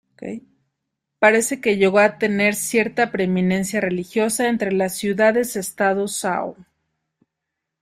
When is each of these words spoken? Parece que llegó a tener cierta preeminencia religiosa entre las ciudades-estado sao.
Parece 1.19 1.61
que 1.61 1.77
llegó 1.77 1.99
a 1.99 2.17
tener 2.17 2.55
cierta 2.55 3.11
preeminencia 3.11 3.79
religiosa 3.79 4.47
entre 4.49 4.71
las 4.71 4.95
ciudades-estado 4.97 6.07
sao. 6.07 6.57